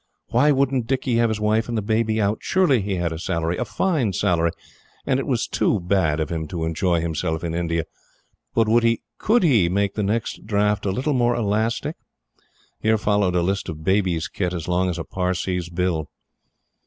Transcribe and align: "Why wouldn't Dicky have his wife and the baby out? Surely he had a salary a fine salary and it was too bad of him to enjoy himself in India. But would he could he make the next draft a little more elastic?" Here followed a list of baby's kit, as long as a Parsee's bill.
"Why 0.29 0.51
wouldn't 0.51 0.87
Dicky 0.87 1.17
have 1.17 1.29
his 1.29 1.39
wife 1.39 1.69
and 1.69 1.77
the 1.77 1.81
baby 1.83 2.19
out? 2.19 2.39
Surely 2.41 2.81
he 2.81 2.95
had 2.95 3.11
a 3.11 3.19
salary 3.19 3.57
a 3.57 3.63
fine 3.65 4.13
salary 4.13 4.49
and 5.05 5.19
it 5.19 5.27
was 5.27 5.47
too 5.47 5.79
bad 5.79 6.19
of 6.19 6.31
him 6.31 6.47
to 6.47 6.65
enjoy 6.65 6.99
himself 7.01 7.43
in 7.43 7.53
India. 7.53 7.83
But 8.55 8.67
would 8.67 8.81
he 8.81 9.03
could 9.19 9.43
he 9.43 9.69
make 9.69 9.93
the 9.93 10.01
next 10.01 10.47
draft 10.47 10.87
a 10.87 10.91
little 10.91 11.13
more 11.13 11.35
elastic?" 11.35 11.97
Here 12.79 12.97
followed 12.97 13.35
a 13.35 13.43
list 13.43 13.69
of 13.69 13.83
baby's 13.83 14.27
kit, 14.27 14.55
as 14.55 14.67
long 14.67 14.89
as 14.89 14.97
a 14.97 15.03
Parsee's 15.03 15.69
bill. 15.69 16.09